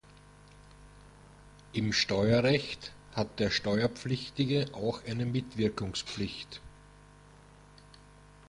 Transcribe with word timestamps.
Im 1.73 1.93
Steuerrecht 1.93 2.91
hat 3.13 3.39
der 3.39 3.51
Steuerpflichtige 3.51 4.65
auch 4.73 5.05
eine 5.05 5.27
Mitwirkungspflicht. 5.27 6.59